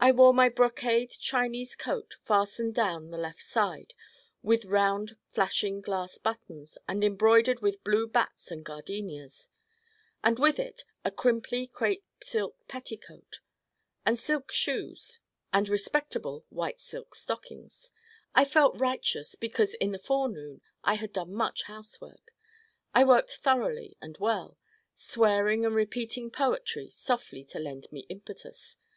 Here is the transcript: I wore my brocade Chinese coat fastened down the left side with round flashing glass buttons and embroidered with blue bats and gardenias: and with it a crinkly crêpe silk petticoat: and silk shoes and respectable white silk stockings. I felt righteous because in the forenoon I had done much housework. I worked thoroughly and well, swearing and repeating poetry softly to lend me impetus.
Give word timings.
I 0.00 0.12
wore 0.12 0.32
my 0.34 0.48
brocade 0.48 1.10
Chinese 1.10 1.74
coat 1.74 2.18
fastened 2.24 2.74
down 2.74 3.10
the 3.10 3.18
left 3.18 3.42
side 3.42 3.94
with 4.42 4.64
round 4.64 5.16
flashing 5.32 5.80
glass 5.80 6.18
buttons 6.18 6.78
and 6.88 7.02
embroidered 7.02 7.60
with 7.60 7.82
blue 7.84 8.06
bats 8.06 8.50
and 8.52 8.64
gardenias: 8.64 9.50
and 10.22 10.38
with 10.38 10.58
it 10.60 10.84
a 11.04 11.10
crinkly 11.10 11.66
crêpe 11.66 12.02
silk 12.22 12.56
petticoat: 12.68 13.40
and 14.06 14.18
silk 14.18 14.50
shoes 14.52 15.18
and 15.52 15.68
respectable 15.68 16.44
white 16.48 16.80
silk 16.80 17.14
stockings. 17.16 17.90
I 18.36 18.44
felt 18.44 18.78
righteous 18.78 19.34
because 19.34 19.74
in 19.74 19.90
the 19.90 19.98
forenoon 19.98 20.60
I 20.84 20.94
had 20.94 21.12
done 21.12 21.32
much 21.34 21.64
housework. 21.64 22.32
I 22.94 23.04
worked 23.04 23.32
thoroughly 23.36 23.96
and 24.00 24.16
well, 24.18 24.58
swearing 24.94 25.64
and 25.66 25.74
repeating 25.74 26.30
poetry 26.30 26.90
softly 26.90 27.44
to 27.46 27.58
lend 27.58 27.90
me 27.90 28.00
impetus. 28.08 28.78